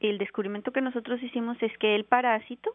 el 0.00 0.18
descubrimiento 0.18 0.72
que 0.72 0.80
nosotros 0.80 1.22
hicimos 1.22 1.56
es 1.62 1.76
que 1.78 1.94
el 1.94 2.04
parásito, 2.04 2.70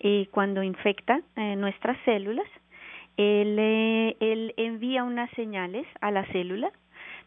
eh, 0.00 0.26
cuando 0.30 0.62
infecta 0.62 1.20
eh, 1.36 1.56
nuestras 1.56 1.98
células, 2.04 2.46
él, 3.16 3.58
él 4.20 4.54
envía 4.56 5.04
unas 5.04 5.30
señales 5.32 5.86
a 6.00 6.10
la 6.10 6.24
célula 6.26 6.72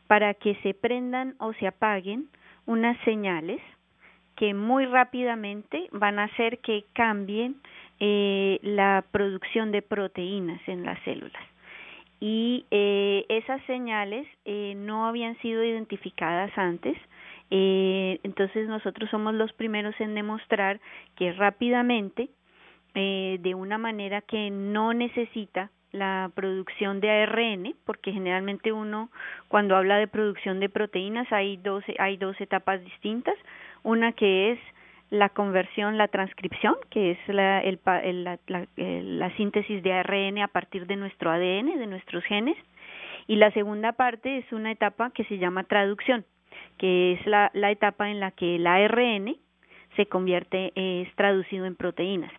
para 0.07 0.33
que 0.33 0.55
se 0.63 0.73
prendan 0.73 1.35
o 1.39 1.53
se 1.53 1.67
apaguen 1.67 2.29
unas 2.65 2.97
señales 3.03 3.61
que 4.35 4.53
muy 4.53 4.85
rápidamente 4.85 5.87
van 5.91 6.19
a 6.19 6.25
hacer 6.25 6.59
que 6.59 6.85
cambien 6.93 7.55
eh, 7.99 8.59
la 8.63 9.03
producción 9.11 9.71
de 9.71 9.81
proteínas 9.81 10.59
en 10.67 10.85
las 10.85 10.99
células. 11.03 11.43
Y 12.19 12.65
eh, 12.71 13.25
esas 13.29 13.61
señales 13.65 14.25
eh, 14.45 14.73
no 14.75 15.05
habían 15.05 15.37
sido 15.39 15.63
identificadas 15.63 16.51
antes, 16.57 16.97
eh, 17.55 18.19
entonces 18.23 18.67
nosotros 18.67 19.11
somos 19.11 19.35
los 19.35 19.53
primeros 19.53 19.93
en 20.01 20.15
demostrar 20.15 20.79
que 21.15 21.33
rápidamente, 21.33 22.29
eh, 22.95 23.37
de 23.41 23.53
una 23.53 23.77
manera 23.77 24.21
que 24.21 24.49
no 24.49 24.91
necesita 24.95 25.69
la 25.91 26.31
producción 26.33 26.99
de 26.99 27.11
ARN, 27.11 27.75
porque 27.85 28.11
generalmente 28.11 28.71
uno 28.71 29.11
cuando 29.49 29.75
habla 29.75 29.97
de 29.97 30.07
producción 30.07 30.59
de 30.59 30.69
proteínas 30.69 31.31
hay 31.31 31.57
dos, 31.57 31.83
hay 31.99 32.17
dos 32.17 32.41
etapas 32.41 32.83
distintas, 32.83 33.35
una 33.83 34.13
que 34.13 34.53
es 34.53 34.59
la 35.11 35.29
conversión, 35.29 35.99
la 35.99 36.07
transcripción, 36.07 36.73
que 36.89 37.11
es 37.11 37.19
la, 37.27 37.61
el, 37.61 37.79
la, 37.85 38.39
la, 38.47 38.67
la, 38.77 39.37
síntesis 39.37 39.83
de 39.83 39.93
ARN 39.93 40.39
a 40.39 40.47
partir 40.47 40.87
de 40.87 40.95
nuestro 40.95 41.29
ADN, 41.29 41.77
de 41.77 41.85
nuestros 41.85 42.23
genes, 42.23 42.57
y 43.27 43.35
la 43.35 43.51
segunda 43.51 43.91
parte 43.91 44.39
es 44.39 44.51
una 44.51 44.71
etapa 44.71 45.11
que 45.11 45.23
se 45.25 45.37
llama 45.37 45.65
traducción, 45.65 46.25
que 46.77 47.13
es 47.13 47.25
la, 47.25 47.51
la 47.53 47.71
etapa 47.71 48.09
en 48.09 48.19
la 48.19 48.31
que 48.31 48.55
el 48.55 48.67
ARN 48.67 49.35
se 49.95 50.05
convierte, 50.07 50.71
es 50.75 51.13
traducido 51.15 51.65
en 51.65 51.75
proteínas. 51.75 52.31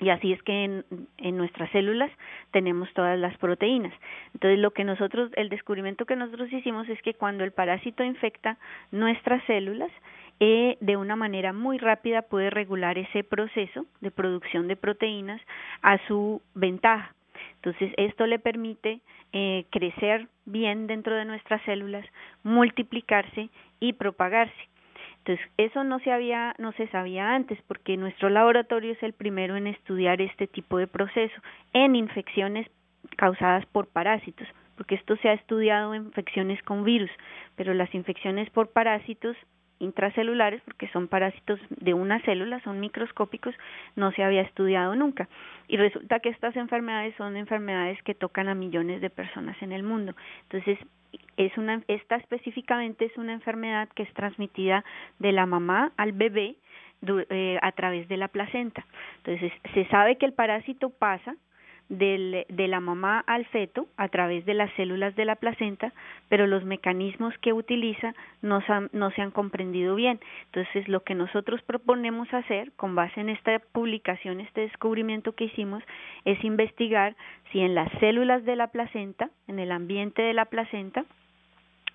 Y 0.00 0.10
así 0.10 0.32
es 0.32 0.42
que 0.42 0.84
en, 1.18 1.36
nuestras 1.36 1.70
células 1.70 2.10
tenemos 2.52 2.92
todas 2.94 3.18
las 3.18 3.36
proteínas. 3.38 3.92
Entonces, 4.32 4.58
lo 4.60 4.70
que 4.70 4.84
nosotros, 4.84 5.30
el 5.34 5.48
descubrimiento 5.48 6.06
que 6.06 6.14
nosotros 6.14 6.52
hicimos 6.52 6.88
es 6.88 7.02
que 7.02 7.14
cuando 7.14 7.42
el 7.42 7.52
parásito 7.52 8.04
infecta 8.04 8.58
nuestras 8.92 9.42
células, 9.46 9.90
eh, 10.40 10.76
de 10.80 10.96
una 10.96 11.16
manera 11.16 11.52
muy 11.52 11.78
rápida 11.78 12.22
puede 12.22 12.50
regular 12.50 12.96
ese 12.96 13.24
proceso 13.24 13.86
de 14.00 14.12
producción 14.12 14.68
de 14.68 14.76
proteínas 14.76 15.40
a 15.82 15.98
su 16.06 16.40
ventaja. 16.54 17.12
Entonces, 17.56 17.92
esto 17.96 18.26
le 18.26 18.38
permite 18.38 19.00
eh, 19.32 19.64
crecer 19.70 20.28
bien 20.44 20.86
dentro 20.86 21.14
de 21.14 21.24
nuestras 21.24 21.62
células, 21.62 22.06
multiplicarse 22.42 23.50
y 23.80 23.92
propagarse. 23.94 24.68
Entonces, 25.18 25.46
eso 25.58 25.84
no 25.84 25.98
se 26.00 26.10
había 26.10 26.54
no 26.58 26.72
se 26.72 26.88
sabía 26.88 27.34
antes 27.34 27.58
porque 27.66 27.96
nuestro 27.96 28.30
laboratorio 28.30 28.92
es 28.92 29.02
el 29.02 29.12
primero 29.12 29.56
en 29.56 29.66
estudiar 29.66 30.22
este 30.22 30.46
tipo 30.46 30.78
de 30.78 30.86
proceso 30.86 31.34
en 31.74 31.96
infecciones 31.96 32.66
causadas 33.16 33.66
por 33.66 33.88
parásitos, 33.88 34.48
porque 34.76 34.94
esto 34.94 35.16
se 35.16 35.28
ha 35.28 35.34
estudiado 35.34 35.94
en 35.94 36.06
infecciones 36.06 36.62
con 36.62 36.84
virus, 36.84 37.10
pero 37.56 37.74
las 37.74 37.94
infecciones 37.94 38.48
por 38.50 38.70
parásitos 38.70 39.36
intracelulares, 39.80 40.60
porque 40.62 40.88
son 40.88 41.08
parásitos 41.08 41.60
de 41.68 41.94
una 41.94 42.20
célula, 42.22 42.60
son 42.60 42.80
microscópicos, 42.80 43.54
no 43.96 44.12
se 44.12 44.22
había 44.22 44.42
estudiado 44.42 44.94
nunca. 44.94 45.28
Y 45.68 45.76
resulta 45.76 46.20
que 46.20 46.30
estas 46.30 46.56
enfermedades 46.56 47.14
son 47.16 47.36
enfermedades 47.36 48.02
que 48.02 48.14
tocan 48.14 48.48
a 48.48 48.54
millones 48.54 49.00
de 49.00 49.10
personas 49.10 49.60
en 49.62 49.72
el 49.72 49.82
mundo. 49.82 50.14
Entonces, 50.44 50.78
es 51.36 51.56
una, 51.56 51.82
esta 51.88 52.16
específicamente 52.16 53.06
es 53.06 53.16
una 53.16 53.32
enfermedad 53.32 53.88
que 53.94 54.02
es 54.02 54.12
transmitida 54.14 54.84
de 55.18 55.32
la 55.32 55.46
mamá 55.46 55.92
al 55.96 56.12
bebé 56.12 56.56
eh, 57.06 57.58
a 57.62 57.72
través 57.72 58.08
de 58.08 58.16
la 58.16 58.28
placenta. 58.28 58.84
Entonces, 59.18 59.52
se 59.72 59.86
sabe 59.86 60.16
que 60.16 60.26
el 60.26 60.32
parásito 60.32 60.90
pasa 60.90 61.36
del, 61.88 62.44
de 62.48 62.68
la 62.68 62.80
mamá 62.80 63.24
al 63.26 63.46
feto 63.46 63.86
a 63.96 64.08
través 64.08 64.44
de 64.44 64.54
las 64.54 64.72
células 64.74 65.14
de 65.16 65.24
la 65.24 65.36
placenta, 65.36 65.92
pero 66.28 66.46
los 66.46 66.64
mecanismos 66.64 67.36
que 67.38 67.52
utiliza 67.52 68.14
no, 68.42 68.62
no 68.92 69.10
se 69.12 69.22
han 69.22 69.30
comprendido 69.30 69.94
bien. 69.94 70.20
Entonces, 70.46 70.88
lo 70.88 71.00
que 71.00 71.14
nosotros 71.14 71.62
proponemos 71.62 72.32
hacer, 72.32 72.72
con 72.72 72.94
base 72.94 73.20
en 73.20 73.28
esta 73.30 73.58
publicación, 73.72 74.40
este 74.40 74.62
descubrimiento 74.62 75.32
que 75.32 75.44
hicimos, 75.44 75.82
es 76.24 76.42
investigar 76.44 77.16
si 77.52 77.60
en 77.60 77.74
las 77.74 77.90
células 78.00 78.44
de 78.44 78.56
la 78.56 78.68
placenta, 78.68 79.30
en 79.46 79.58
el 79.58 79.72
ambiente 79.72 80.22
de 80.22 80.34
la 80.34 80.44
placenta, 80.44 81.04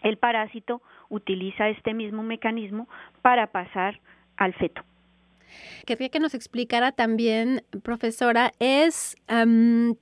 el 0.01 0.17
parásito 0.17 0.81
utiliza 1.09 1.69
este 1.69 1.93
mismo 1.93 2.23
mecanismo 2.23 2.87
para 3.21 3.47
pasar 3.47 3.99
al 4.37 4.53
feto. 4.53 4.83
Quería 5.85 6.09
que 6.09 6.19
nos 6.19 6.33
explicara 6.33 6.91
también, 6.91 7.63
profesora, 7.83 8.53
es 8.59 9.15
um, 9.29 9.95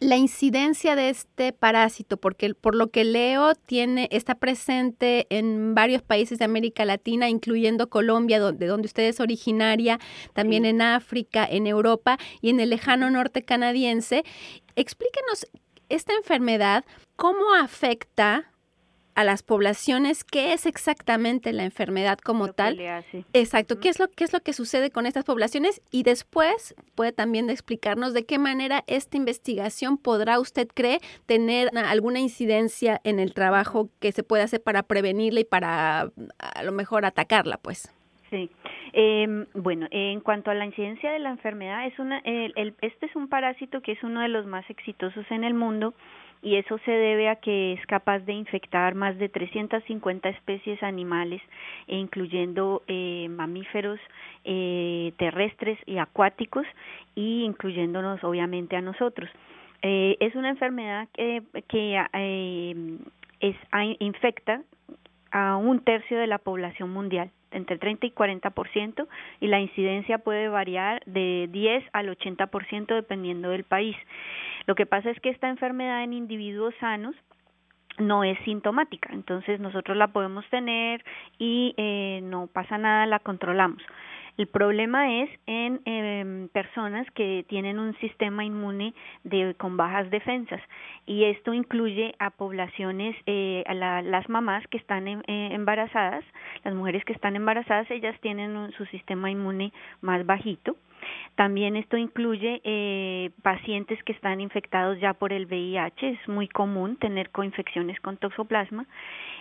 la 0.00 0.16
incidencia 0.16 0.94
de 0.94 1.08
este 1.08 1.52
parásito, 1.52 2.16
porque 2.18 2.54
por 2.54 2.74
lo 2.74 2.90
que 2.90 3.04
leo 3.04 3.54
tiene 3.54 4.08
está 4.12 4.36
presente 4.36 5.26
en 5.30 5.74
varios 5.74 6.02
países 6.02 6.38
de 6.38 6.44
América 6.44 6.84
Latina, 6.84 7.28
incluyendo 7.28 7.88
Colombia, 7.88 8.38
de 8.38 8.66
donde 8.66 8.86
usted 8.86 9.04
es 9.04 9.20
originaria, 9.20 9.98
también 10.34 10.64
en 10.64 10.82
África, 10.82 11.46
en 11.50 11.66
Europa 11.66 12.18
y 12.40 12.50
en 12.50 12.60
el 12.60 12.70
lejano 12.70 13.10
norte 13.10 13.42
canadiense. 13.42 14.24
Explíquenos 14.76 15.46
esta 15.88 16.12
enfermedad, 16.14 16.84
cómo 17.16 17.54
afecta 17.54 18.52
a 19.18 19.24
las 19.24 19.42
poblaciones 19.42 20.22
qué 20.22 20.52
es 20.52 20.64
exactamente 20.64 21.52
la 21.52 21.64
enfermedad 21.64 22.18
como 22.18 22.46
lo 22.46 22.52
tal. 22.52 22.78
Exacto, 23.32 23.80
qué 23.80 23.88
es 23.88 23.98
lo 23.98 24.06
qué 24.08 24.22
es 24.22 24.32
lo 24.32 24.40
que 24.40 24.52
sucede 24.52 24.90
con 24.90 25.06
estas 25.06 25.24
poblaciones 25.24 25.82
y 25.90 26.04
después 26.04 26.74
puede 26.94 27.10
también 27.12 27.50
explicarnos 27.50 28.14
de 28.14 28.24
qué 28.26 28.38
manera 28.38 28.84
esta 28.86 29.16
investigación 29.16 29.98
podrá 29.98 30.38
usted 30.38 30.68
cree 30.72 31.00
tener 31.26 31.68
una- 31.72 31.90
alguna 31.90 32.20
incidencia 32.20 33.00
en 33.02 33.18
el 33.18 33.34
trabajo 33.34 33.88
que 33.98 34.12
se 34.12 34.22
puede 34.22 34.44
hacer 34.44 34.62
para 34.62 34.84
prevenirla 34.84 35.40
y 35.40 35.44
para 35.44 36.10
a 36.38 36.62
lo 36.62 36.70
mejor 36.72 37.04
atacarla, 37.04 37.56
pues. 37.58 37.92
Sí. 38.30 38.50
Eh, 38.92 39.46
bueno, 39.54 39.86
en 39.90 40.20
cuanto 40.20 40.50
a 40.50 40.54
la 40.54 40.64
incidencia 40.66 41.10
de 41.10 41.18
la 41.18 41.30
enfermedad, 41.30 41.86
es 41.86 41.98
una, 41.98 42.18
el, 42.20 42.52
el- 42.56 42.74
este 42.82 43.06
es 43.06 43.16
un 43.16 43.28
parásito 43.28 43.80
que 43.80 43.92
es 43.92 44.02
uno 44.04 44.20
de 44.20 44.28
los 44.28 44.46
más 44.46 44.68
exitosos 44.70 45.24
en 45.30 45.44
el 45.44 45.54
mundo 45.54 45.94
y 46.42 46.56
eso 46.56 46.78
se 46.84 46.90
debe 46.90 47.28
a 47.28 47.36
que 47.36 47.72
es 47.72 47.86
capaz 47.86 48.20
de 48.20 48.32
infectar 48.32 48.94
más 48.94 49.18
de 49.18 49.28
350 49.28 50.28
especies 50.28 50.82
animales, 50.82 51.42
e 51.86 51.96
incluyendo 51.96 52.82
eh, 52.86 53.28
mamíferos 53.30 54.00
eh, 54.44 55.12
terrestres 55.18 55.78
y 55.86 55.98
acuáticos, 55.98 56.66
y 57.14 57.44
incluyéndonos 57.44 58.22
obviamente 58.24 58.76
a 58.76 58.80
nosotros. 58.80 59.30
Eh, 59.82 60.16
es 60.20 60.34
una 60.34 60.50
enfermedad 60.50 61.08
que, 61.14 61.42
que 61.68 62.02
eh, 62.12 62.98
es, 63.40 63.56
infecta 64.00 64.62
a 65.38 65.56
un 65.56 65.80
tercio 65.80 66.18
de 66.18 66.26
la 66.26 66.38
población 66.38 66.90
mundial, 66.90 67.30
entre 67.50 67.78
30 67.78 68.06
y 68.06 68.10
40%, 68.10 69.06
y 69.40 69.46
la 69.46 69.60
incidencia 69.60 70.18
puede 70.18 70.48
variar 70.48 71.02
de 71.06 71.48
10 71.50 71.84
al 71.92 72.08
80% 72.08 72.94
dependiendo 72.94 73.50
del 73.50 73.64
país. 73.64 73.96
Lo 74.66 74.74
que 74.74 74.86
pasa 74.86 75.10
es 75.10 75.20
que 75.20 75.30
esta 75.30 75.48
enfermedad 75.48 76.02
en 76.02 76.12
individuos 76.12 76.74
sanos 76.80 77.14
no 77.98 78.24
es 78.24 78.38
sintomática, 78.44 79.10
entonces 79.12 79.60
nosotros 79.60 79.96
la 79.96 80.08
podemos 80.08 80.48
tener 80.50 81.04
y 81.38 81.74
eh, 81.76 82.20
no 82.22 82.46
pasa 82.46 82.78
nada, 82.78 83.06
la 83.06 83.18
controlamos. 83.18 83.82
El 84.38 84.46
problema 84.46 85.20
es 85.20 85.30
en 85.46 85.80
eh, 85.84 86.48
personas 86.52 87.10
que 87.10 87.44
tienen 87.48 87.80
un 87.80 87.96
sistema 87.98 88.44
inmune 88.44 88.94
de, 89.24 89.56
con 89.58 89.76
bajas 89.76 90.08
defensas 90.10 90.60
y 91.06 91.24
esto 91.24 91.52
incluye 91.52 92.14
a 92.20 92.30
poblaciones, 92.30 93.16
eh, 93.26 93.64
a 93.66 93.74
la, 93.74 94.00
las 94.00 94.28
mamás 94.28 94.64
que 94.68 94.78
están 94.78 95.08
en, 95.08 95.24
eh, 95.26 95.48
embarazadas, 95.52 96.24
las 96.62 96.72
mujeres 96.72 97.04
que 97.04 97.14
están 97.14 97.34
embarazadas, 97.34 97.90
ellas 97.90 98.14
tienen 98.20 98.56
un, 98.56 98.70
su 98.74 98.86
sistema 98.86 99.28
inmune 99.28 99.72
más 100.02 100.24
bajito. 100.24 100.76
También 101.34 101.76
esto 101.76 101.96
incluye 101.96 102.60
eh, 102.64 103.30
pacientes 103.42 104.02
que 104.04 104.12
están 104.12 104.40
infectados 104.40 104.98
ya 105.00 105.14
por 105.14 105.32
el 105.32 105.46
VIH, 105.46 106.10
es 106.10 106.28
muy 106.28 106.48
común 106.48 106.96
tener 106.96 107.30
coinfecciones 107.30 108.00
con 108.00 108.16
toxoplasma. 108.16 108.86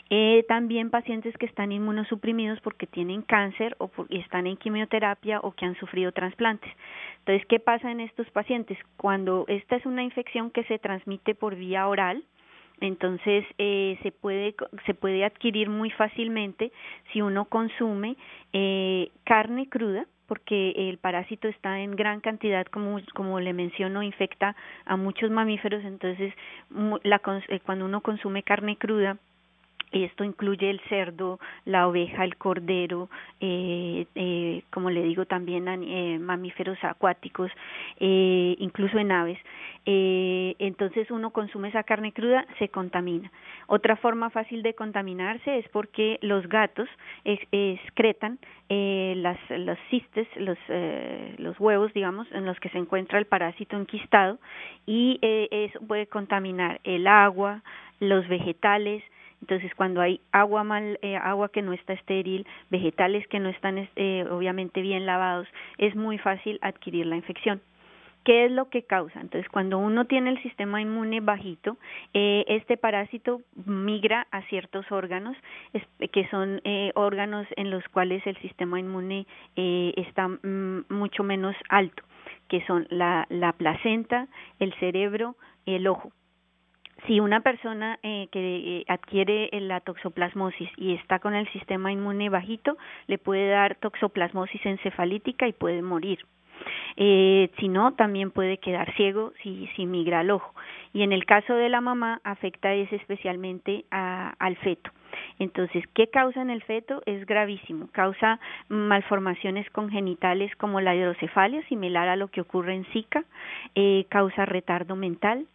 Eh, 0.09 0.45
también 0.47 0.89
pacientes 0.89 1.35
que 1.37 1.45
están 1.45 1.71
inmunosuprimidos 1.71 2.61
porque 2.61 2.87
tienen 2.87 3.21
cáncer 3.23 3.75
o 3.79 3.89
por, 3.89 4.07
y 4.09 4.19
están 4.19 4.47
en 4.47 4.55
quimioterapia 4.55 5.39
o 5.41 5.51
que 5.51 5.65
han 5.65 5.75
sufrido 5.75 6.11
trasplantes. 6.13 6.71
Entonces, 7.19 7.45
¿qué 7.47 7.59
pasa 7.59 7.91
en 7.91 7.99
estos 7.99 8.29
pacientes? 8.31 8.77
Cuando 8.95 9.43
esta 9.47 9.75
es 9.75 9.85
una 9.85 10.03
infección 10.03 10.49
que 10.51 10.63
se 10.63 10.79
transmite 10.79 11.35
por 11.35 11.55
vía 11.55 11.87
oral, 11.87 12.23
entonces 12.79 13.45
eh, 13.57 13.97
se 14.03 14.11
puede 14.11 14.55
se 14.85 14.93
puede 14.93 15.25
adquirir 15.25 15.69
muy 15.69 15.89
fácilmente 15.91 16.71
si 17.11 17.21
uno 17.21 17.45
consume 17.45 18.15
eh, 18.53 19.09
carne 19.23 19.67
cruda 19.67 20.05
porque 20.27 20.71
el 20.75 20.97
parásito 20.97 21.47
está 21.47 21.79
en 21.79 21.95
gran 21.95 22.21
cantidad 22.21 22.65
como 22.67 22.99
como 23.15 23.39
le 23.39 23.53
menciono 23.53 24.03
infecta 24.03 24.55
a 24.85 24.95
muchos 24.95 25.31
mamíferos 25.31 25.83
entonces 25.83 26.33
la, 27.03 27.19
eh, 27.47 27.59
cuando 27.61 27.85
uno 27.85 28.01
consume 28.01 28.43
carne 28.43 28.77
cruda 28.77 29.17
esto 29.91 30.23
incluye 30.23 30.69
el 30.69 30.81
cerdo, 30.89 31.39
la 31.65 31.87
oveja, 31.87 32.23
el 32.23 32.35
cordero, 32.37 33.09
eh, 33.39 34.05
eh, 34.15 34.63
como 34.69 34.89
le 34.89 35.03
digo 35.03 35.25
también 35.25 35.67
eh, 35.67 36.19
mamíferos 36.19 36.77
acuáticos, 36.83 37.51
incluso 37.99 38.99
en 38.99 39.11
aves. 39.11 39.39
Entonces 39.85 41.09
uno 41.11 41.31
consume 41.31 41.69
esa 41.69 41.83
carne 41.83 42.11
cruda, 42.11 42.45
se 42.59 42.67
contamina. 42.67 43.31
Otra 43.67 43.95
forma 43.95 44.29
fácil 44.29 44.61
de 44.61 44.73
contaminarse 44.73 45.59
es 45.59 45.67
porque 45.69 46.19
los 46.21 46.47
gatos 46.49 46.89
excretan 47.23 48.39
las, 48.69 49.37
los 49.49 49.77
cistes, 49.89 50.27
los, 50.35 50.57
los 51.37 51.57
huevos, 51.59 51.93
digamos, 51.93 52.27
en 52.33 52.45
los 52.45 52.59
que 52.59 52.69
se 52.69 52.77
encuentra 52.77 53.17
el 53.17 53.25
parásito 53.25 53.77
enquistado 53.77 54.39
y 54.85 55.19
eso 55.21 55.79
puede 55.87 56.07
contaminar 56.07 56.81
el 56.83 57.07
agua, 57.07 57.61
los 57.99 58.27
vegetales, 58.27 59.03
entonces, 59.41 59.73
cuando 59.75 60.01
hay 60.01 60.19
agua 60.31 60.63
mal, 60.63 60.99
eh, 61.01 61.15
agua 61.15 61.49
que 61.49 61.61
no 61.61 61.73
está 61.73 61.93
estéril, 61.93 62.45
vegetales 62.69 63.27
que 63.27 63.39
no 63.39 63.49
están 63.49 63.89
eh, 63.95 64.25
obviamente 64.29 64.81
bien 64.81 65.05
lavados, 65.05 65.47
es 65.77 65.95
muy 65.95 66.17
fácil 66.17 66.59
adquirir 66.61 67.05
la 67.05 67.15
infección. 67.15 67.61
¿Qué 68.27 68.43
es 68.43 68.51
lo 68.51 68.69
que 68.69 68.83
causa? 68.83 69.21
Entonces, 69.21 69.49
cuando 69.49 69.77
uno 69.77 70.03
tiene 70.03 70.31
el 70.31 70.43
sistema 70.43 70.81
inmune 70.81 71.21
bajito, 71.21 71.77
eh, 72.13 72.43
este 72.49 72.75
parásito 72.75 73.39
migra 73.65 74.27
a 74.31 74.41
ciertos 74.49 74.91
órganos, 74.91 75.37
que 76.11 76.27
son 76.27 76.59
eh, 76.65 76.91
órganos 76.95 77.47
en 77.55 77.71
los 77.71 77.87
cuales 77.87 78.27
el 78.27 78.35
sistema 78.41 78.81
inmune 78.81 79.25
eh, 79.55 79.93
está 79.95 80.27
mm, 80.27 80.87
mucho 80.89 81.23
menos 81.23 81.55
alto, 81.69 82.03
que 82.49 82.65
son 82.65 82.85
la, 82.89 83.25
la 83.29 83.53
placenta, 83.53 84.27
el 84.59 84.73
cerebro, 84.73 85.37
el 85.65 85.87
ojo 85.87 86.11
si 87.05 87.19
una 87.19 87.41
persona 87.41 87.99
eh, 88.03 88.27
que 88.31 88.79
eh, 88.79 88.85
adquiere 88.87 89.49
la 89.61 89.81
toxoplasmosis 89.81 90.69
y 90.77 90.93
está 90.93 91.19
con 91.19 91.35
el 91.35 91.47
sistema 91.51 91.91
inmune 91.91 92.29
bajito, 92.29 92.77
le 93.07 93.17
puede 93.17 93.49
dar 93.49 93.75
toxoplasmosis 93.75 94.65
encefalítica 94.65 95.47
y 95.47 95.53
puede 95.53 95.81
morir. 95.81 96.19
Eh, 96.95 97.51
si 97.59 97.67
no, 97.67 97.93
también 97.93 98.31
puede 98.31 98.57
quedar 98.57 98.93
ciego 98.95 99.33
si, 99.43 99.69
si 99.75 99.85
migra 99.85 100.21
al 100.21 100.31
ojo. 100.31 100.53
Y 100.93 101.03
en 101.03 101.11
el 101.11 101.25
caso 101.25 101.53
de 101.53 101.69
la 101.69 101.81
mamá, 101.81 102.21
afecta 102.23 102.73
es 102.73 102.91
especialmente 102.91 103.85
a, 103.91 104.33
al 104.39 104.55
feto. 104.57 104.89
Entonces, 105.39 105.83
¿qué 105.93 106.09
causa 106.09 106.41
en 106.41 106.49
el 106.49 106.63
feto? 106.63 107.01
Es 107.05 107.25
gravísimo. 107.25 107.87
Causa 107.91 108.39
malformaciones 108.69 109.69
congenitales 109.69 110.55
como 110.55 110.81
la 110.81 110.95
hidrocefalia, 110.95 111.63
similar 111.67 112.07
a 112.07 112.15
lo 112.15 112.29
que 112.29 112.41
ocurre 112.41 112.73
en 112.73 112.85
Zika. 112.85 113.23
Eh, 113.75 114.05
causa 114.09 114.45
retardo 114.45 114.95
mental, 114.95 115.45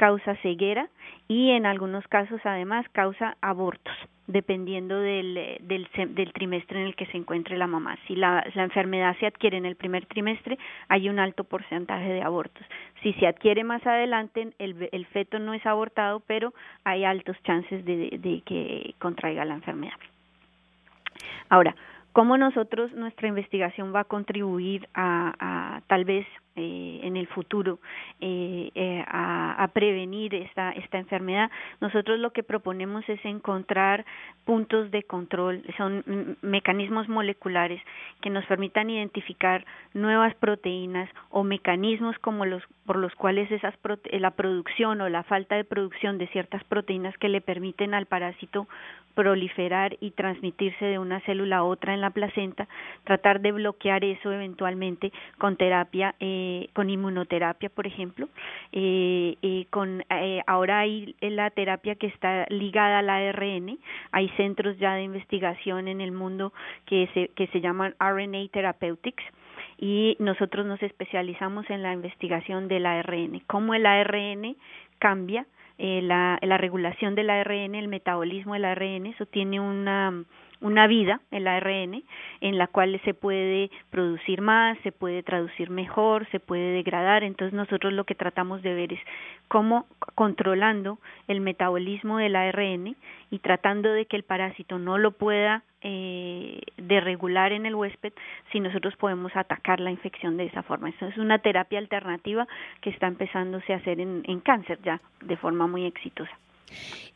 causa 0.00 0.34
ceguera 0.36 0.88
y 1.28 1.50
en 1.50 1.66
algunos 1.66 2.08
casos 2.08 2.40
además 2.44 2.86
causa 2.92 3.36
abortos 3.42 3.94
dependiendo 4.26 4.98
del, 4.98 5.58
del, 5.60 5.88
del, 6.14 6.32
trimestre 6.32 6.80
en 6.80 6.86
el 6.86 6.94
que 6.94 7.04
se 7.06 7.18
encuentre 7.18 7.58
la 7.58 7.66
mamá. 7.66 7.98
Si 8.06 8.14
la, 8.14 8.46
la, 8.54 8.62
enfermedad 8.62 9.14
se 9.18 9.26
adquiere 9.26 9.58
en 9.58 9.66
el 9.66 9.74
primer 9.74 10.06
trimestre, 10.06 10.56
hay 10.88 11.08
un 11.08 11.18
alto 11.18 11.42
porcentaje 11.42 12.12
de 12.12 12.22
abortos. 12.22 12.64
Si 13.02 13.12
se 13.14 13.26
adquiere 13.26 13.64
más 13.64 13.84
adelante, 13.84 14.52
el, 14.60 14.88
el 14.92 15.06
feto 15.06 15.40
no 15.40 15.52
es 15.52 15.66
abortado, 15.66 16.20
pero 16.20 16.54
hay 16.84 17.04
altos 17.04 17.36
chances 17.42 17.84
de, 17.84 18.18
de 18.22 18.40
que 18.46 18.94
contraiga 19.00 19.44
la 19.44 19.54
enfermedad. 19.54 19.98
Ahora, 21.48 21.74
¿cómo 22.12 22.38
nosotros, 22.38 22.92
nuestra 22.92 23.26
investigación 23.26 23.92
va 23.92 24.00
a 24.00 24.04
contribuir 24.04 24.88
a 24.94 25.80
tal 25.88 26.04
vez 26.04 26.24
eh, 26.56 27.00
en 27.04 27.16
el 27.16 27.28
futuro 27.28 27.78
eh, 28.20 28.70
eh, 28.74 29.04
a, 29.06 29.62
a, 29.62 29.68
prevenir 29.68 30.34
esta, 30.34 30.72
esta 30.72 30.98
enfermedad. 30.98 31.50
Nosotros 31.80 32.18
lo 32.18 32.32
que 32.32 32.42
proponemos 32.42 33.08
es 33.08 33.24
encontrar 33.24 34.04
puntos 34.44 34.90
de 34.90 35.04
control, 35.04 35.62
son 35.76 36.36
mecanismos 36.42 37.08
moleculares 37.08 37.80
que 38.20 38.30
nos 38.30 38.44
permitan 38.46 38.90
identificar 38.90 39.64
nuevas 39.94 40.34
proteínas 40.34 41.08
o 41.28 41.44
mecanismos 41.44 42.18
como 42.18 42.44
los 42.44 42.62
por 42.84 42.96
los 42.96 43.14
cuales 43.14 43.48
esas 43.52 43.74
la 44.10 44.32
producción 44.32 45.00
o 45.00 45.08
la 45.08 45.22
falta 45.22 45.54
de 45.54 45.62
producción 45.62 46.18
de 46.18 46.26
ciertas 46.26 46.64
proteínas 46.64 47.16
que 47.18 47.28
le 47.28 47.40
permiten 47.40 47.94
al 47.94 48.06
parásito 48.06 48.66
proliferar 49.14 49.96
y 50.00 50.12
transmitirse 50.12 50.84
de 50.84 50.98
una 50.98 51.20
célula 51.20 51.58
a 51.58 51.62
otra 51.62 51.94
en 51.94 52.00
la 52.00 52.10
placenta, 52.10 52.68
tratar 53.04 53.40
de 53.40 53.52
bloquear 53.52 54.04
eso 54.04 54.32
eventualmente 54.32 55.12
con 55.38 55.56
terapia 55.56 56.14
eh, 56.20 56.49
eh, 56.50 56.68
con 56.72 56.90
inmunoterapia, 56.90 57.68
por 57.68 57.86
ejemplo, 57.86 58.28
eh, 58.72 59.36
eh, 59.42 59.66
con 59.70 60.02
eh, 60.10 60.42
ahora 60.46 60.80
hay 60.80 61.14
la 61.20 61.50
terapia 61.50 61.94
que 61.94 62.08
está 62.08 62.46
ligada 62.48 62.98
al 62.98 63.10
ARN, 63.10 63.78
hay 64.10 64.28
centros 64.30 64.78
ya 64.78 64.94
de 64.94 65.02
investigación 65.02 65.86
en 65.88 66.00
el 66.00 66.12
mundo 66.12 66.52
que 66.86 67.08
se 67.14 67.28
que 67.36 67.46
se 67.48 67.60
llaman 67.60 67.94
RNA 68.00 68.48
Therapeutics 68.52 69.22
y 69.78 70.16
nosotros 70.18 70.66
nos 70.66 70.82
especializamos 70.82 71.68
en 71.70 71.82
la 71.82 71.92
investigación 71.92 72.68
del 72.68 72.86
ARN, 72.86 73.40
cómo 73.46 73.74
el 73.74 73.86
ARN 73.86 74.56
cambia 74.98 75.46
eh, 75.78 76.00
la, 76.02 76.38
la 76.42 76.58
regulación 76.58 77.14
del 77.14 77.30
ARN, 77.30 77.74
el 77.74 77.88
metabolismo 77.88 78.54
del 78.54 78.66
ARN, 78.66 79.06
eso 79.06 79.24
tiene 79.26 79.60
una 79.60 80.24
una 80.60 80.86
vida, 80.86 81.20
el 81.30 81.46
ARN, 81.46 82.02
en 82.40 82.58
la 82.58 82.66
cual 82.66 83.00
se 83.04 83.14
puede 83.14 83.70
producir 83.90 84.40
más, 84.40 84.78
se 84.82 84.92
puede 84.92 85.22
traducir 85.22 85.70
mejor, 85.70 86.28
se 86.30 86.40
puede 86.40 86.72
degradar. 86.72 87.24
Entonces 87.24 87.54
nosotros 87.54 87.92
lo 87.92 88.04
que 88.04 88.14
tratamos 88.14 88.62
de 88.62 88.74
ver 88.74 88.92
es 88.92 89.00
cómo 89.48 89.86
controlando 90.14 90.98
el 91.28 91.40
metabolismo 91.40 92.18
del 92.18 92.36
ARN 92.36 92.96
y 93.30 93.38
tratando 93.38 93.92
de 93.92 94.06
que 94.06 94.16
el 94.16 94.22
parásito 94.22 94.78
no 94.78 94.98
lo 94.98 95.12
pueda 95.12 95.62
eh, 95.82 96.60
regular 96.76 97.52
en 97.52 97.64
el 97.64 97.74
huésped, 97.74 98.12
si 98.52 98.60
nosotros 98.60 98.94
podemos 98.96 99.34
atacar 99.34 99.80
la 99.80 99.90
infección 99.90 100.36
de 100.36 100.44
esa 100.44 100.62
forma. 100.62 100.90
Eso 100.90 101.06
es 101.06 101.16
una 101.16 101.38
terapia 101.38 101.78
alternativa 101.78 102.46
que 102.80 102.90
está 102.90 103.06
empezándose 103.06 103.72
a 103.72 103.76
hacer 103.76 104.00
en, 104.00 104.22
en 104.24 104.40
cáncer 104.40 104.78
ya 104.82 105.00
de 105.22 105.36
forma 105.36 105.66
muy 105.66 105.86
exitosa. 105.86 106.36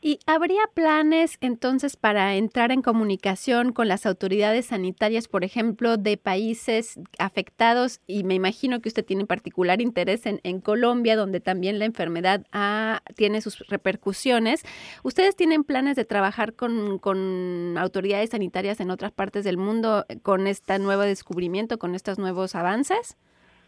¿Y 0.01 0.19
habría 0.27 0.61
planes 0.75 1.39
entonces 1.41 1.97
para 1.97 2.35
entrar 2.35 2.73
en 2.73 2.83
comunicación 2.83 3.73
con 3.73 3.89
las 3.89 4.05
autoridades 4.05 4.67
sanitarias, 4.67 5.29
por 5.29 5.45
ejemplo, 5.45 5.97
de 5.97 6.17
países 6.17 7.01
afectados? 7.19 8.01
Y 8.06 8.23
me 8.25 8.35
imagino 8.35 8.81
que 8.81 8.89
usted 8.89 9.05
tiene 9.05 9.25
particular 9.25 9.81
interés 9.81 10.23
en, 10.27 10.61
Colombia, 10.61 11.17
donde 11.17 11.41
también 11.41 11.79
la 11.79 11.85
enfermedad 11.87 12.47
ha, 12.53 13.03
tiene 13.17 13.41
sus 13.41 13.61
repercusiones. 13.69 14.62
¿Ustedes 15.03 15.37
tienen 15.37 15.65
planes 15.65 15.97
de 15.97 16.05
trabajar 16.05 16.55
con, 16.55 16.99
con 16.99 17.77
autoridades 17.79 18.31
sanitarias 18.31 18.81
en 18.81 18.91
otras 18.91 19.12
partes 19.12 19.45
del 19.45 19.56
mundo 19.56 20.06
con 20.23 20.47
este 20.47 20.79
nuevo 20.79 21.03
descubrimiento, 21.03 21.79
con 21.79 21.95
estos 21.95 22.19
nuevos 22.19 22.55
avances? 22.55 23.17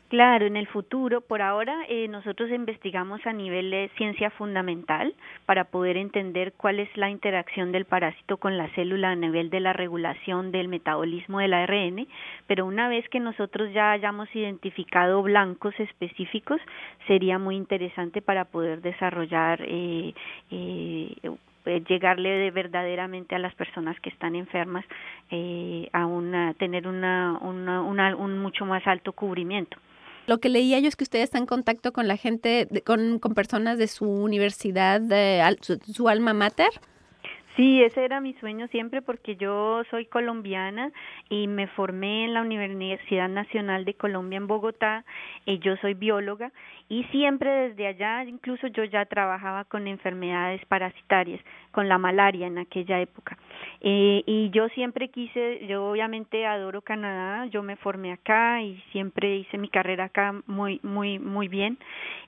Claro, 0.09 0.47
en 0.47 0.57
el 0.57 0.69
futuro, 0.69 1.21
por 1.21 1.43
ahora, 1.43 1.85
eh, 1.89 2.07
nosotros 2.07 2.49
investigamos 2.53 3.27
a 3.27 3.33
nivel 3.33 3.73
de 3.73 3.91
ciencia 3.97 4.31
fundamental 4.31 5.13
para 5.47 5.65
poder 5.65 5.97
entender 5.97 6.53
cuál 6.57 6.79
es 6.79 6.89
la 6.97 7.11
interacción 7.11 7.73
del 7.73 7.87
parásito 7.87 8.37
con 8.37 8.57
la 8.57 8.69
célula 8.77 9.11
a 9.11 9.17
nivel 9.17 9.51
de 9.51 9.59
la 9.59 9.73
regulación 9.73 10.53
del 10.53 10.69
metabolismo 10.69 11.41
del 11.41 11.55
ARN, 11.55 12.07
pero 12.47 12.67
una 12.67 12.89
vez 12.89 13.09
que 13.09 13.19
nosotros 13.19 13.73
ya 13.73 13.91
hayamos 13.91 14.29
identificado 14.37 15.23
blancos 15.23 15.75
específicos, 15.81 16.61
sería 17.09 17.41
muy 17.41 17.57
interesante 17.57 18.23
para 18.23 18.45
poder 18.45 18.83
desarrollar 18.83 19.61
eh, 19.67 20.15
eh, 20.53 21.17
llegarle 21.89 22.39
de 22.39 22.51
verdaderamente 22.53 23.35
a 23.35 23.41
las 23.41 23.55
personas 23.55 23.99
que 24.01 24.11
están 24.11 24.37
enfermas 24.37 24.85
eh, 25.31 25.89
a 25.93 26.07
una, 26.07 26.55
tener 26.55 26.87
una, 26.87 27.39
una, 27.41 28.15
un 28.15 28.39
mucho 28.39 28.65
más 28.65 28.87
alto 28.87 29.13
cubrimiento. 29.13 29.77
Lo 30.27 30.39
que 30.39 30.49
leía 30.49 30.79
yo 30.81 30.89
es 30.89 30.97
que 30.97 31.05
usted 31.05 31.21
está 31.21 31.39
en 31.39 31.47
contacto 31.47 31.93
con 31.93 32.09
la 32.09 32.17
gente, 32.17 32.67
de, 32.71 32.83
con, 32.83 33.19
con 33.19 33.35
personas 33.35 33.79
de 33.79 33.87
su 33.87 34.09
universidad, 34.09 35.01
de, 35.01 35.43
su, 35.61 35.79
su 35.79 36.09
alma 36.09 36.35
mater. 36.35 36.71
Sí, 37.57 37.83
ese 37.83 38.05
era 38.05 38.21
mi 38.21 38.35
sueño 38.35 38.69
siempre 38.69 39.01
porque 39.01 39.37
yo 39.37 39.83
soy 39.91 40.05
colombiana 40.05 40.93
y 41.31 41.49
me 41.49 41.67
formé 41.69 42.27
en 42.27 42.35
la 42.35 42.43
Universidad 42.43 43.31
Nacional 43.31 43.87
de 43.87 43.95
Colombia 43.95 44.37
en 44.37 44.47
Bogotá 44.47 45.07
y 45.47 45.59
yo 45.61 45.75
soy 45.79 45.95
bióloga 45.95 46.53
y 46.91 47.05
siempre 47.05 47.69
desde 47.69 47.87
allá, 47.87 48.25
incluso 48.25 48.67
yo 48.67 48.85
ya 48.85 49.07
trabajaba 49.07 49.65
con 49.65 49.87
enfermedades 49.87 50.63
parasitarias, 50.67 51.41
con 51.77 51.91
la 51.91 51.99
malaria 51.99 52.47
en 52.47 52.57
aquella 52.57 53.03
época. 53.03 53.37
Eh, 53.83 54.23
y 54.25 54.49
yo 54.49 54.67
siempre 54.71 55.11
quise, 55.11 55.67
yo 55.67 55.91
obviamente 55.91 56.47
adoro 56.47 56.81
Canadá, 56.81 57.45
yo 57.49 57.63
me 57.63 57.77
formé 57.77 58.13
acá 58.13 58.63
y 58.63 58.83
siempre 58.93 59.37
hice 59.37 59.59
mi 59.59 59.69
carrera 59.69 60.05
acá 60.05 60.35
muy, 60.47 60.81
muy, 60.83 61.19
muy 61.19 61.49
bien. 61.49 61.77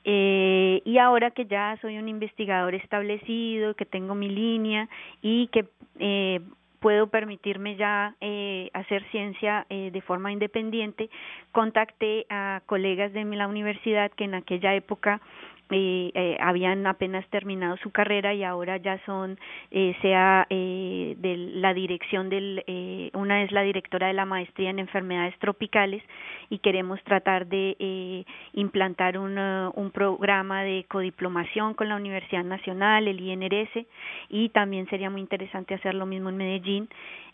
Eh, 0.04 0.82
y 0.84 0.98
ahora 0.98 1.30
que 1.30 1.46
ya 1.46 1.78
soy 1.80 1.96
un 1.96 2.10
investigador 2.10 2.74
establecido, 2.74 3.72
que 3.72 3.86
tengo 3.86 4.14
mi 4.14 4.28
línea 4.28 4.86
y 5.22 5.46
que 5.46 5.64
eh, 5.98 6.40
puedo 6.80 7.06
permitirme 7.06 7.76
ya 7.76 8.16
eh, 8.20 8.68
hacer 8.74 9.02
ciencia 9.10 9.64
eh, 9.70 9.88
de 9.90 10.00
forma 10.02 10.30
independiente, 10.30 11.08
contacté 11.52 12.26
a 12.28 12.60
colegas 12.66 13.14
de 13.14 13.24
la 13.24 13.48
universidad 13.48 14.10
que 14.10 14.24
en 14.24 14.34
aquella 14.34 14.74
época 14.74 15.22
eh, 15.70 16.36
habían 16.40 16.86
apenas 16.86 17.26
terminado 17.28 17.76
su 17.78 17.90
carrera 17.90 18.34
y 18.34 18.42
ahora 18.42 18.78
ya 18.78 18.98
son 19.04 19.38
eh, 19.70 19.94
sea 20.00 20.46
eh, 20.50 21.14
de 21.18 21.36
la 21.36 21.74
dirección 21.74 22.28
del 22.28 22.64
eh, 22.66 23.10
una 23.14 23.42
es 23.42 23.52
la 23.52 23.62
directora 23.62 24.06
de 24.06 24.14
la 24.14 24.24
maestría 24.24 24.70
en 24.70 24.78
enfermedades 24.78 25.38
tropicales 25.38 26.02
y 26.50 26.58
queremos 26.58 27.02
tratar 27.04 27.46
de 27.46 27.76
eh, 27.78 28.24
implantar 28.54 29.18
un, 29.18 29.38
un 29.38 29.90
programa 29.90 30.62
de 30.62 30.86
codiplomación 30.88 31.74
con 31.74 31.88
la 31.88 31.96
Universidad 31.96 32.44
Nacional 32.44 33.08
el 33.08 33.20
INRS 33.20 33.86
y 34.28 34.48
también 34.50 34.88
sería 34.88 35.10
muy 35.10 35.20
interesante 35.20 35.74
hacer 35.74 35.94
lo 35.94 36.06
mismo 36.06 36.30
en 36.30 36.36
Medellín. 36.36 36.88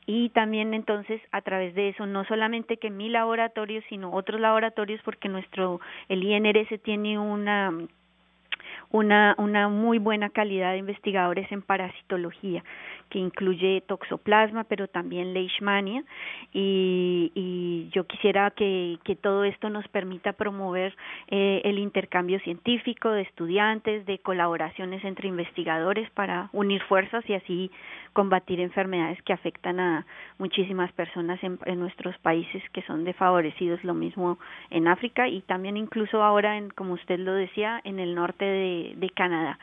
Y 0.06 0.28
también 0.30 0.74
entonces 0.74 1.20
a 1.32 1.40
través 1.40 1.74
de 1.74 1.88
eso 1.88 2.04
no 2.04 2.24
solamente 2.26 2.76
que 2.76 2.90
mi 2.90 3.08
laboratorio 3.08 3.80
sino 3.88 4.12
otros 4.12 4.40
laboratorios 4.40 5.00
porque 5.02 5.28
nuestro 5.28 5.80
el 6.08 6.22
INRS 6.22 6.82
tiene 6.82 7.18
una 7.18 7.72
una, 8.90 9.34
una 9.38 9.68
muy 9.68 9.98
buena 9.98 10.30
calidad 10.30 10.72
de 10.72 10.78
investigadores 10.78 11.50
en 11.50 11.62
parasitología, 11.62 12.64
que 13.10 13.18
incluye 13.18 13.82
toxoplasma, 13.86 14.64
pero 14.64 14.88
también 14.88 15.34
leishmania, 15.34 16.04
y, 16.52 17.32
y 17.34 17.88
yo 17.92 18.06
quisiera 18.06 18.50
que, 18.50 18.98
que 19.04 19.16
todo 19.16 19.44
esto 19.44 19.70
nos 19.70 19.86
permita 19.88 20.32
promover 20.32 20.96
eh, 21.28 21.62
el 21.64 21.78
intercambio 21.78 22.40
científico 22.40 23.10
de 23.10 23.22
estudiantes, 23.22 24.06
de 24.06 24.18
colaboraciones 24.18 25.04
entre 25.04 25.28
investigadores 25.28 26.10
para 26.10 26.48
unir 26.52 26.82
fuerzas 26.82 27.24
y 27.28 27.34
así 27.34 27.70
combatir 28.12 28.60
enfermedades 28.60 29.20
que 29.22 29.32
afectan 29.32 29.80
a 29.80 30.06
muchísimas 30.38 30.92
personas 30.92 31.42
en, 31.42 31.58
en 31.66 31.80
nuestros 31.80 32.16
países 32.18 32.62
que 32.72 32.82
son 32.82 33.04
desfavorecidos, 33.04 33.82
lo 33.84 33.94
mismo 33.94 34.38
en 34.70 34.88
África 34.88 35.28
y 35.28 35.40
también 35.42 35.76
incluso 35.76 36.22
ahora, 36.22 36.56
en, 36.56 36.70
como 36.70 36.94
usted 36.94 37.18
lo 37.18 37.34
decía, 37.34 37.80
en 37.84 37.98
el 37.98 38.14
norte 38.14 38.44
de, 38.44 38.92
de 38.96 39.10
Canadá 39.10 39.58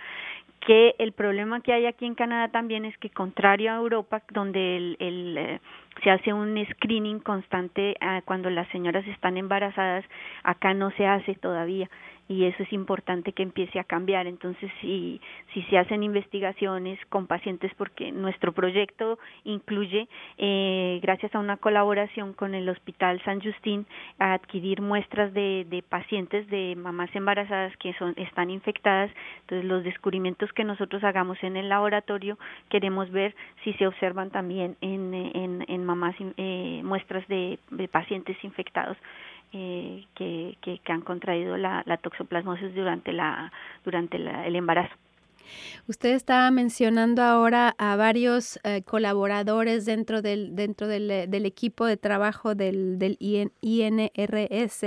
que 0.65 0.96
el 1.00 1.12
problema 1.12 1.62
que 1.62 1.74
hay 1.74 1.86
aquí 1.86 2.06
en 2.06 2.15
Canadá 2.15 2.50
también 2.50 2.86
es 2.86 2.98
que 2.98 3.10
contrario 3.10 3.72
a 3.72 3.75
Europa 3.75 4.22
donde 4.32 4.77
el, 4.77 4.98
el 5.00 5.38
eh, 5.38 5.62
se 6.03 6.10
hace 6.10 6.33
un 6.33 6.57
screening 6.71 7.19
constante 7.19 7.95
eh, 8.00 8.21
cuando 8.25 8.50
las 8.50 8.67
señoras 8.69 9.05
están 9.07 9.38
embarazadas 9.38 10.05
acá 10.43 10.74
no 10.74 10.91
se 10.91 11.05
hace 11.05 11.36
todavía 11.36 11.89
y 12.31 12.45
eso 12.45 12.63
es 12.63 12.71
importante 12.71 13.33
que 13.33 13.43
empiece 13.43 13.77
a 13.77 13.83
cambiar. 13.83 14.25
Entonces, 14.25 14.71
si, 14.79 15.19
si 15.53 15.63
se 15.63 15.77
hacen 15.77 16.01
investigaciones 16.01 16.98
con 17.10 17.27
pacientes, 17.27 17.74
porque 17.77 18.13
nuestro 18.13 18.53
proyecto 18.53 19.19
incluye, 19.43 20.07
eh, 20.38 21.00
gracias 21.01 21.36
a 21.36 21.39
una 21.39 21.57
colaboración 21.57 22.31
con 22.31 22.55
el 22.55 22.69
Hospital 22.69 23.21
San 23.25 23.41
Justín, 23.41 23.86
adquirir 24.17 24.81
muestras 24.81 25.33
de, 25.33 25.65
de 25.69 25.83
pacientes 25.83 26.48
de 26.48 26.75
mamás 26.77 27.13
embarazadas 27.13 27.75
que 27.77 27.93
son, 27.95 28.13
están 28.15 28.50
infectadas. 28.50 29.12
Entonces, 29.41 29.67
los 29.67 29.83
descubrimientos 29.83 30.53
que 30.53 30.63
nosotros 30.63 31.03
hagamos 31.03 31.38
en 31.43 31.57
el 31.57 31.67
laboratorio, 31.67 32.38
queremos 32.69 33.12
ver 33.12 33.36
si 33.65 33.74
se 33.74 33.88
observan 33.88 34.29
también 34.29 34.77
en, 34.79 35.13
en, 35.13 35.65
en 35.67 35.80
mamás, 35.85 36.15
eh, 36.19 36.81
muestras 36.83 37.27
de, 37.27 37.59
de 37.69 37.88
pacientes 37.88 38.41
infectados 38.43 38.97
eh, 39.53 40.05
que, 40.15 40.57
que, 40.61 40.79
han 40.91 41.01
contraído 41.01 41.57
la, 41.57 41.83
la 41.85 41.97
toxoplasmosis 41.97 42.73
durante, 42.73 43.11
la, 43.11 43.51
durante 43.83 44.17
el 44.17 44.55
embarazo. 44.55 44.95
Usted 45.88 46.12
estaba 46.12 46.50
mencionando 46.51 47.21
ahora 47.21 47.75
a 47.77 47.95
varios 47.95 48.60
eh, 48.63 48.81
colaboradores 48.83 49.86
dentro 49.86 50.21
del 50.21 50.55
dentro 50.55 50.88
del, 50.88 51.12
eh, 51.12 51.27
del, 51.27 51.45
equipo 51.45 51.86
de 51.86 51.98
trabajo 51.98 52.55
del, 52.55 53.00
del 53.00 53.17
INRS 53.19 54.86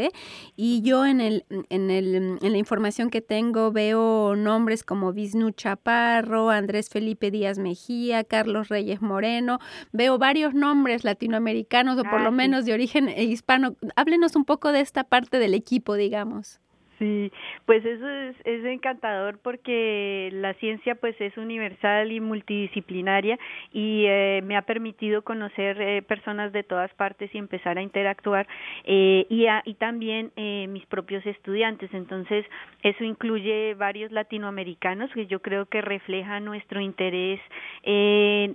y 0.56 0.82
yo 0.82 1.04
en 1.06 1.20
el, 1.20 1.44
en 1.68 1.90
el 1.90 2.14
en 2.40 2.52
la 2.52 2.58
información 2.58 3.10
que 3.10 3.20
tengo 3.20 3.72
veo 3.72 4.36
nombres 4.36 4.84
como 4.84 5.12
Visnu 5.12 5.50
Chaparro, 5.50 6.50
Andrés 6.50 6.88
Felipe 6.88 7.30
Díaz 7.30 7.58
Mejía, 7.58 8.24
Carlos 8.24 8.68
Reyes 8.68 9.02
Moreno, 9.02 9.58
veo 9.92 10.18
varios 10.18 10.54
nombres 10.54 11.04
latinoamericanos 11.04 11.98
o 11.98 12.02
por 12.02 12.20
ah, 12.20 12.24
lo 12.24 12.32
menos 12.32 12.64
de 12.64 12.72
origen 12.72 13.08
hispano. 13.08 13.76
Háblenos 13.96 14.36
un 14.36 14.44
poco 14.44 14.72
de 14.72 14.80
esta 14.80 15.04
parte 15.04 15.38
del 15.38 15.54
equipo, 15.54 15.94
digamos. 15.94 16.60
Sí, 16.98 17.32
pues 17.66 17.84
eso 17.84 18.08
es, 18.08 18.36
es 18.44 18.64
encantador 18.64 19.38
porque 19.42 20.28
la 20.32 20.54
ciencia 20.54 20.94
pues 20.94 21.20
es 21.20 21.36
universal 21.36 22.12
y 22.12 22.20
multidisciplinaria 22.20 23.36
y 23.72 24.04
eh, 24.06 24.42
me 24.44 24.56
ha 24.56 24.62
permitido 24.62 25.22
conocer 25.22 25.80
eh, 25.80 26.02
personas 26.02 26.52
de 26.52 26.62
todas 26.62 26.92
partes 26.94 27.34
y 27.34 27.38
empezar 27.38 27.78
a 27.78 27.82
interactuar 27.82 28.46
eh, 28.84 29.26
y, 29.28 29.46
a, 29.46 29.62
y 29.64 29.74
también 29.74 30.30
eh, 30.36 30.66
mis 30.68 30.86
propios 30.86 31.26
estudiantes. 31.26 31.92
Entonces 31.92 32.46
eso 32.84 33.02
incluye 33.02 33.74
varios 33.74 34.12
latinoamericanos 34.12 35.10
que 35.12 35.26
yo 35.26 35.42
creo 35.42 35.66
que 35.66 35.80
refleja 35.80 36.38
nuestro 36.38 36.80
interés 36.80 37.40
eh, 37.82 38.54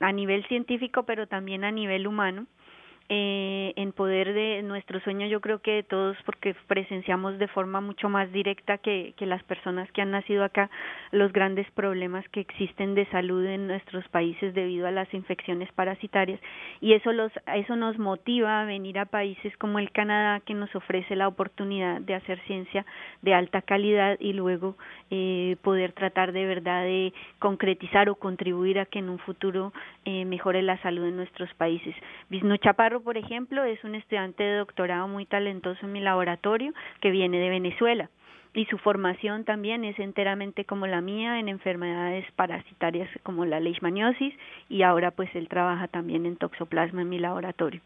a 0.00 0.12
nivel 0.12 0.44
científico 0.48 1.04
pero 1.04 1.28
también 1.28 1.62
a 1.62 1.70
nivel 1.70 2.08
humano 2.08 2.46
eh, 3.08 3.72
en 3.76 3.92
poder 3.92 4.34
de 4.34 4.62
nuestro 4.62 5.00
sueño 5.00 5.26
yo 5.26 5.40
creo 5.40 5.60
que 5.60 5.82
todos 5.84 6.16
porque 6.26 6.54
presenciamos 6.66 7.38
de 7.38 7.46
forma 7.48 7.80
mucho 7.80 8.08
más 8.08 8.32
directa 8.32 8.78
que, 8.78 9.14
que 9.16 9.26
las 9.26 9.42
personas 9.44 9.90
que 9.92 10.02
han 10.02 10.10
nacido 10.10 10.42
acá 10.42 10.70
los 11.12 11.32
grandes 11.32 11.70
problemas 11.72 12.28
que 12.30 12.40
existen 12.40 12.94
de 12.94 13.06
salud 13.06 13.44
en 13.44 13.68
nuestros 13.68 14.06
países 14.08 14.54
debido 14.54 14.86
a 14.86 14.90
las 14.90 15.12
infecciones 15.14 15.70
parasitarias 15.72 16.40
y 16.80 16.94
eso 16.94 17.12
los 17.12 17.30
eso 17.54 17.76
nos 17.76 17.98
motiva 17.98 18.60
a 18.60 18.64
venir 18.64 18.98
a 18.98 19.04
países 19.04 19.56
como 19.56 19.78
el 19.78 19.92
Canadá 19.92 20.40
que 20.40 20.54
nos 20.54 20.74
ofrece 20.74 21.14
la 21.16 21.28
oportunidad 21.28 22.00
de 22.00 22.14
hacer 22.14 22.40
ciencia 22.46 22.84
de 23.22 23.34
alta 23.34 23.62
calidad 23.62 24.16
y 24.18 24.32
luego 24.32 24.76
eh, 25.10 25.56
poder 25.62 25.92
tratar 25.92 26.32
de 26.32 26.46
verdad 26.46 26.82
de 26.82 27.12
concretizar 27.38 28.08
o 28.08 28.16
contribuir 28.16 28.78
a 28.78 28.86
que 28.86 28.98
en 28.98 29.08
un 29.08 29.18
futuro 29.18 29.72
eh, 30.04 30.24
mejore 30.24 30.62
la 30.62 30.80
salud 30.82 31.04
en 31.04 31.16
nuestros 31.16 31.52
países. 31.54 31.94
Bisno 32.28 32.56
Chaparro 32.56 32.95
por 33.02 33.16
ejemplo, 33.16 33.64
es 33.64 33.82
un 33.84 33.94
estudiante 33.94 34.42
de 34.42 34.58
doctorado 34.58 35.08
muy 35.08 35.26
talentoso 35.26 35.86
en 35.86 35.92
mi 35.92 36.00
laboratorio 36.00 36.72
que 37.00 37.10
viene 37.10 37.38
de 37.38 37.50
Venezuela 37.50 38.10
y 38.56 38.64
su 38.66 38.78
formación 38.78 39.44
también 39.44 39.84
es 39.84 39.98
enteramente 39.98 40.64
como 40.64 40.86
la 40.86 41.02
mía 41.02 41.38
en 41.38 41.48
enfermedades 41.48 42.24
parasitarias 42.32 43.08
como 43.22 43.44
la 43.44 43.60
leishmaniosis 43.60 44.34
y 44.70 44.82
ahora 44.82 45.10
pues 45.10 45.28
él 45.34 45.46
trabaja 45.48 45.88
también 45.88 46.24
en 46.24 46.36
toxoplasma 46.36 47.02
en 47.02 47.08
mi 47.10 47.18
laboratorio. 47.18 47.82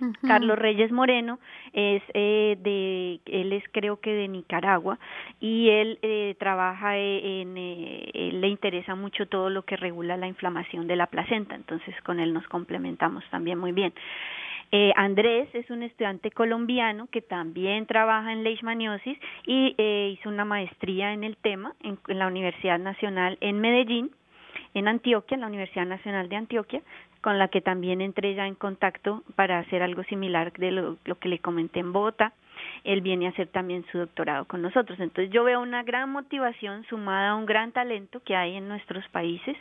Uh 0.00 0.06
-huh. 0.06 0.28
Carlos 0.28 0.58
Reyes 0.58 0.92
Moreno 0.92 1.38
es 1.72 2.02
eh, 2.14 2.56
de 2.60 3.20
él 3.26 3.52
es 3.52 3.64
creo 3.72 4.00
que 4.00 4.12
de 4.14 4.28
Nicaragua 4.28 4.98
y 5.40 5.70
él 5.70 5.98
eh, 6.02 6.34
trabaja 6.38 6.96
en 6.96 7.56
eh, 7.56 8.10
él 8.14 8.40
le 8.40 8.48
interesa 8.48 8.94
mucho 8.94 9.26
todo 9.26 9.50
lo 9.50 9.62
que 9.62 9.76
regula 9.76 10.16
la 10.16 10.28
inflamación 10.28 10.86
de 10.86 10.96
la 10.96 11.06
placenta 11.06 11.54
entonces 11.56 11.94
con 12.02 12.20
él 12.20 12.32
nos 12.32 12.46
complementamos 12.46 13.24
también 13.30 13.58
muy 13.58 13.72
bien 13.72 13.92
eh, 14.72 14.92
Andrés 14.96 15.48
es 15.54 15.68
un 15.70 15.82
estudiante 15.82 16.30
colombiano 16.30 17.06
que 17.10 17.20
también 17.20 17.86
trabaja 17.86 18.32
en 18.32 18.42
leishmaniosis 18.42 19.18
y 19.46 19.74
eh, 19.78 20.14
hizo 20.14 20.28
una 20.28 20.44
maestría 20.44 21.12
en 21.12 21.24
el 21.24 21.36
tema 21.36 21.74
en, 21.82 21.98
la 22.06 22.26
Universidad 22.26 22.78
Nacional 22.78 23.38
en 23.40 23.60
Medellín, 23.60 24.10
en 24.74 24.88
Antioquia, 24.88 25.34
en 25.34 25.42
la 25.42 25.48
Universidad 25.48 25.86
Nacional 25.86 26.28
de 26.28 26.36
Antioquia, 26.36 26.82
con 27.20 27.38
la 27.38 27.48
que 27.48 27.60
también 27.60 28.00
entré 28.00 28.34
ya 28.34 28.46
en 28.46 28.54
contacto 28.54 29.22
para 29.36 29.58
hacer 29.58 29.82
algo 29.82 30.02
similar 30.04 30.52
de 30.54 30.70
lo, 30.70 30.96
lo 31.04 31.18
que 31.18 31.28
le 31.28 31.38
comenté 31.38 31.80
en 31.80 31.92
Bogotá 31.92 32.32
él 32.84 33.00
viene 33.00 33.26
a 33.26 33.30
hacer 33.30 33.48
también 33.48 33.84
su 33.90 33.98
doctorado 33.98 34.44
con 34.46 34.62
nosotros. 34.62 34.98
Entonces 35.00 35.32
yo 35.32 35.44
veo 35.44 35.60
una 35.60 35.82
gran 35.82 36.10
motivación 36.10 36.84
sumada 36.84 37.30
a 37.30 37.34
un 37.36 37.46
gran 37.46 37.72
talento 37.72 38.20
que 38.20 38.36
hay 38.36 38.56
en 38.56 38.68
nuestros 38.68 39.06
países 39.08 39.56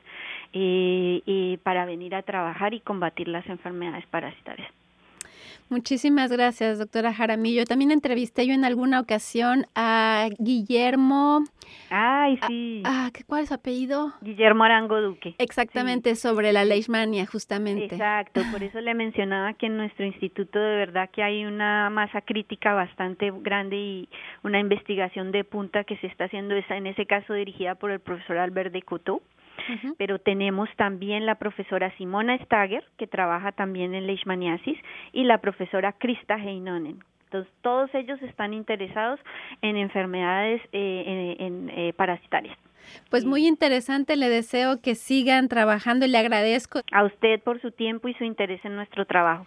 eh, 0.53 1.21
eh, 1.25 1.57
para 1.63 1.85
venir 1.85 2.15
a 2.15 2.23
trabajar 2.23 2.73
y 2.73 2.79
combatir 2.79 3.27
las 3.27 3.45
enfermedades 3.47 4.05
parasitarias. 4.07 4.71
Muchísimas 5.71 6.29
gracias, 6.29 6.79
doctora 6.79 7.13
Jaramillo. 7.13 7.63
También 7.63 7.91
entrevisté 7.91 8.45
yo 8.45 8.53
en 8.53 8.65
alguna 8.65 8.99
ocasión 8.99 9.67
a 9.73 10.27
Guillermo. 10.37 11.45
Ay, 11.89 12.37
sí. 12.45 12.83
A, 12.85 13.05
a, 13.05 13.11
¿Cuál 13.25 13.43
es 13.43 13.47
su 13.47 13.53
apellido? 13.53 14.11
Guillermo 14.19 14.65
Arango 14.65 14.99
Duque. 14.99 15.33
Exactamente, 15.37 16.13
sí. 16.15 16.21
sobre 16.23 16.51
la 16.51 16.65
leishmania, 16.65 17.25
justamente. 17.25 17.85
Exacto, 17.85 18.41
por 18.51 18.61
eso 18.63 18.81
le 18.81 18.93
mencionaba 18.93 19.53
que 19.53 19.67
en 19.67 19.77
nuestro 19.77 20.05
instituto 20.05 20.59
de 20.59 20.75
verdad 20.75 21.09
que 21.09 21.23
hay 21.23 21.45
una 21.45 21.89
masa 21.89 22.19
crítica 22.19 22.73
bastante 22.73 23.31
grande 23.31 23.77
y 23.77 24.09
una 24.43 24.59
investigación 24.59 25.31
de 25.31 25.45
punta 25.45 25.85
que 25.85 25.95
se 25.99 26.07
está 26.07 26.25
haciendo, 26.25 26.53
en 26.53 26.87
ese 26.87 27.05
caso 27.05 27.33
dirigida 27.33 27.75
por 27.75 27.91
el 27.91 28.01
profesor 28.01 28.39
Albert 28.39 28.73
de 28.73 28.81
Coteau 28.81 29.21
Uh 29.69 29.73
-huh. 29.73 29.95
pero 29.97 30.19
tenemos 30.19 30.69
también 30.75 31.25
la 31.25 31.35
profesora 31.35 31.91
Simona 31.97 32.35
Stager, 32.39 32.83
que 32.97 33.07
trabaja 33.07 33.51
también 33.51 33.93
en 33.93 34.07
leishmaniasis, 34.07 34.77
y 35.13 35.23
la 35.23 35.39
profesora 35.39 35.93
Krista 35.93 36.35
Heinonen. 36.35 36.99
Entonces, 37.25 37.53
todos 37.61 37.93
ellos 37.95 38.21
están 38.23 38.53
interesados 38.53 39.19
en 39.61 39.77
enfermedades 39.77 40.61
eh, 40.73 41.35
en, 41.39 41.45
en 41.45 41.69
eh, 41.69 41.93
parasitarias. 41.93 42.57
Pues 43.09 43.25
muy 43.25 43.47
interesante, 43.47 44.15
le 44.15 44.29
deseo 44.29 44.81
que 44.81 44.95
sigan 44.95 45.47
trabajando 45.47 46.05
y 46.05 46.09
le 46.09 46.17
agradezco. 46.17 46.81
A 46.91 47.03
usted 47.03 47.41
por 47.41 47.61
su 47.61 47.71
tiempo 47.71 48.07
y 48.07 48.13
su 48.15 48.23
interés 48.23 48.63
en 48.65 48.75
nuestro 48.75 49.05
trabajo. 49.05 49.45